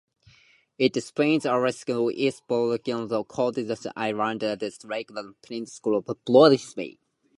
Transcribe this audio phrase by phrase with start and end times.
[0.79, 6.57] It spans Aleutians East Borough, Kodiak Island and Lake and Peninsula Borough.